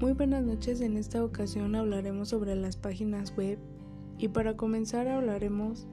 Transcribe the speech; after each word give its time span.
Muy 0.00 0.12
buenas 0.14 0.42
noches, 0.42 0.80
en 0.80 0.96
esta 0.96 1.22
ocasión 1.22 1.74
hablaremos 1.74 2.30
sobre 2.30 2.56
las 2.56 2.78
páginas 2.78 3.36
web 3.36 3.58
y 4.16 4.28
para 4.28 4.56
comenzar 4.56 5.06
hablaremos 5.06 5.86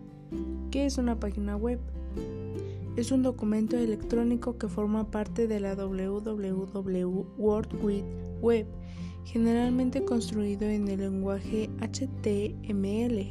¿qué 0.72 0.86
es 0.86 0.98
una 0.98 1.20
página 1.20 1.58
web? 1.58 1.82
Es 2.96 3.12
un 3.12 3.22
documento 3.22 3.76
electrónico 3.76 4.58
que 4.58 4.70
forma 4.70 5.12
parte 5.12 5.46
de 5.46 5.60
la 5.60 5.76
WWW 5.76 7.26
World 7.38 7.84
Wide 7.84 8.06
Web, 8.42 8.66
generalmente 9.26 10.06
construido 10.06 10.64
en 10.70 10.88
el 10.88 11.02
lenguaje 11.02 11.70
HTML, 11.82 13.28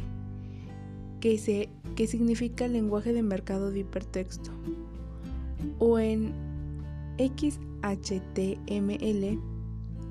que, 1.20 1.70
que 1.97 2.06
significa 2.06 2.69
lenguaje 2.69 3.15
de 3.15 3.23
mercado 3.23 3.70
de 3.70 3.79
hipertexto, 3.79 4.51
o 5.79 5.98
en 5.98 6.34
XHTML, 7.16 7.97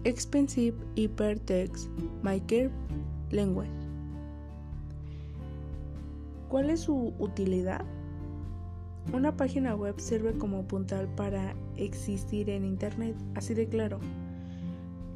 Expensive 0.06 0.78
Hypertext 0.94 1.90
Maker 2.22 2.70
Language. 3.32 3.72
¿Cuál 6.48 6.70
es 6.70 6.82
su 6.82 7.12
utilidad? 7.18 7.84
Una 9.14 9.36
página 9.36 9.74
web 9.76 10.00
sirve 10.00 10.38
como 10.38 10.68
puntal 10.68 11.08
para 11.16 11.56
existir 11.76 12.52
en 12.52 12.66
Internet, 12.66 13.16
así 13.34 13.56
de 13.56 13.68
claro. 13.68 14.00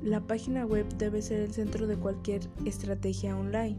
La 0.02 0.22
página 0.22 0.66
web 0.66 0.88
debe 0.98 1.22
ser 1.22 1.42
el 1.42 1.54
centro 1.54 1.86
de 1.86 1.96
cualquier 1.96 2.42
estrategia 2.66 3.38
online. 3.38 3.78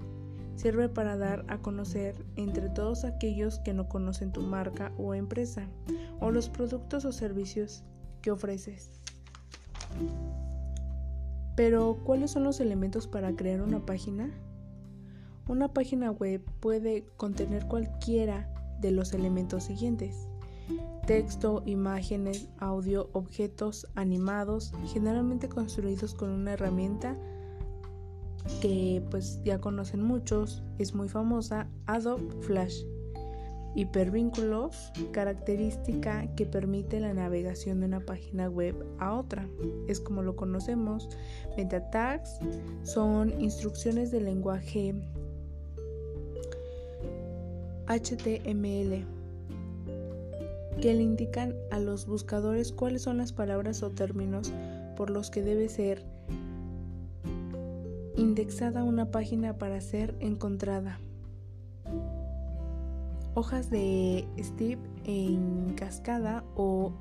Sirve 0.54 0.88
para 0.88 1.16
dar 1.16 1.44
a 1.48 1.58
conocer 1.58 2.14
entre 2.36 2.68
todos 2.68 3.02
aquellos 3.02 3.58
que 3.58 3.74
no 3.74 3.88
conocen 3.88 4.30
tu 4.30 4.42
marca 4.42 4.92
o 4.96 5.14
empresa 5.14 5.66
o 6.20 6.30
los 6.30 6.48
productos 6.48 7.04
o 7.04 7.10
servicios 7.10 7.82
que 8.22 8.30
ofreces. 8.30 9.00
Pero, 11.60 11.98
¿cuáles 12.04 12.30
son 12.30 12.44
los 12.44 12.58
elementos 12.58 13.06
para 13.06 13.36
crear 13.36 13.60
una 13.60 13.84
página? 13.84 14.30
Una 15.46 15.68
página 15.68 16.10
web 16.10 16.42
puede 16.58 17.04
contener 17.18 17.66
cualquiera 17.66 18.50
de 18.80 18.92
los 18.92 19.12
elementos 19.12 19.64
siguientes. 19.64 20.26
Texto, 21.06 21.62
imágenes, 21.66 22.48
audio, 22.60 23.10
objetos 23.12 23.86
animados, 23.94 24.72
generalmente 24.90 25.50
construidos 25.50 26.14
con 26.14 26.30
una 26.30 26.54
herramienta 26.54 27.14
que 28.62 29.04
pues 29.10 29.42
ya 29.44 29.60
conocen 29.60 30.00
muchos, 30.02 30.62
es 30.78 30.94
muy 30.94 31.10
famosa, 31.10 31.68
Adobe 31.84 32.26
Flash. 32.40 32.84
Hipervínculos, 33.74 34.92
característica 35.12 36.26
que 36.34 36.44
permite 36.44 36.98
la 36.98 37.14
navegación 37.14 37.80
de 37.80 37.86
una 37.86 38.00
página 38.00 38.48
web 38.48 38.74
a 38.98 39.14
otra. 39.14 39.48
Es 39.86 40.00
como 40.00 40.22
lo 40.22 40.34
conocemos. 40.34 41.08
Meta 41.56 41.90
tags 41.90 42.40
son 42.82 43.40
instrucciones 43.40 44.10
de 44.10 44.20
lenguaje 44.20 44.94
HTML 47.86 49.04
que 50.80 50.94
le 50.94 51.02
indican 51.02 51.54
a 51.70 51.78
los 51.78 52.06
buscadores 52.06 52.72
cuáles 52.72 53.02
son 53.02 53.18
las 53.18 53.32
palabras 53.32 53.82
o 53.82 53.90
términos 53.90 54.52
por 54.96 55.10
los 55.10 55.30
que 55.30 55.42
debe 55.42 55.68
ser 55.68 56.04
indexada 58.16 58.84
una 58.84 59.10
página 59.10 59.58
para 59.58 59.80
ser 59.80 60.14
encontrada 60.20 61.00
hojas 63.34 63.70
de 63.70 64.26
Steve 64.38 64.80
en 65.04 65.74
cascada 65.76 66.44
o 66.56 66.92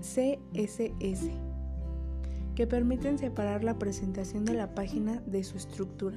CSS 0.00 1.30
que 2.54 2.66
permiten 2.66 3.18
separar 3.18 3.64
la 3.64 3.78
presentación 3.78 4.44
de 4.44 4.54
la 4.54 4.74
página 4.74 5.20
de 5.26 5.42
su 5.44 5.56
estructura. 5.56 6.16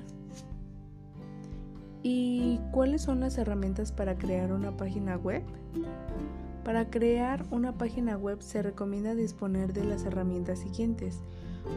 ¿Y 2.03 2.59
cuáles 2.71 3.01
son 3.01 3.19
las 3.21 3.37
herramientas 3.37 3.91
para 3.91 4.17
crear 4.17 4.53
una 4.53 4.77
página 4.77 5.17
web? 5.17 5.43
Para 6.63 6.89
crear 6.89 7.45
una 7.49 7.77
página 7.77 8.17
web 8.17 8.41
se 8.41 8.61
recomienda 8.61 9.15
disponer 9.15 9.73
de 9.73 9.85
las 9.85 10.05
herramientas 10.05 10.59
siguientes. 10.59 11.21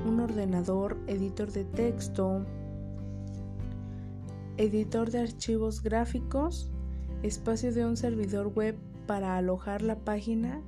Un 0.07 0.21
ordenador, 0.21 0.99
editor 1.07 1.51
de 1.53 1.65
texto, 1.65 2.45
editor 4.57 5.11
de 5.11 5.21
archivos 5.21 5.83
gráficos, 5.83 6.71
espacio 7.23 7.73
de 7.73 7.85
un 7.85 7.97
servidor 7.97 8.53
web 8.55 8.77
para 9.07 9.37
alojar 9.37 9.83
la 9.83 9.97
página 9.97 10.61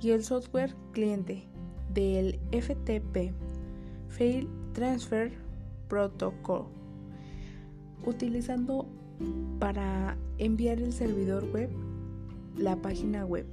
y 0.00 0.10
el 0.10 0.24
software 0.24 0.74
cliente 0.92 1.44
del 1.92 2.38
FTP, 2.52 3.32
File 4.08 4.48
Transfer 4.72 5.32
Protocol, 5.88 6.66
utilizando 8.06 8.86
para 9.58 10.16
enviar 10.38 10.80
el 10.80 10.92
servidor 10.92 11.44
web 11.52 11.70
la 12.56 12.76
página 12.76 13.24
web. 13.24 13.46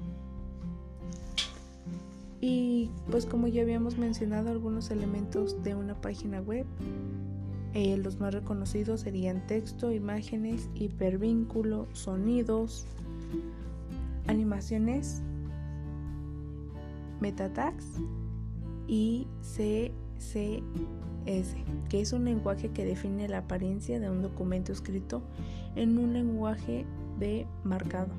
Y 2.39 2.91
pues 3.09 3.25
como 3.25 3.47
ya 3.47 3.63
habíamos 3.63 3.97
mencionado 3.97 4.49
algunos 4.51 4.91
elementos 4.91 5.63
de 5.63 5.75
una 5.75 5.95
página 5.99 6.39
web, 6.39 6.65
eh, 7.77 7.95
los 7.95 8.19
más 8.19 8.33
reconocidos 8.33 9.01
serían 9.01 9.45
texto, 9.45 9.91
imágenes, 9.91 10.67
hipervínculo, 10.73 11.87
sonidos, 11.93 12.87
animaciones, 14.25 15.21
metatags 17.19 17.85
y 18.87 19.27
CSS, 19.43 19.91
que 21.87 22.01
es 22.01 22.13
un 22.13 22.25
lenguaje 22.25 22.69
que 22.69 22.83
define 22.83 23.29
la 23.29 23.37
apariencia 23.37 23.99
de 23.99 24.09
un 24.09 24.23
documento 24.23 24.71
escrito 24.71 25.21
en 25.75 25.99
un 25.99 26.13
lenguaje 26.13 26.83
de 27.19 27.45
marcado. 27.63 28.09